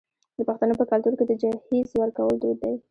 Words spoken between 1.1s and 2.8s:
کې د جهیز ورکول دود دی.